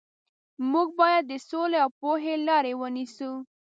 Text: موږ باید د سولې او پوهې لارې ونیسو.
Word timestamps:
موږ 0.71 0.87
باید 0.99 1.23
د 1.27 1.33
سولې 1.49 1.77
او 1.83 1.89
پوهې 1.99 2.35
لارې 2.47 2.73
ونیسو. 2.81 3.31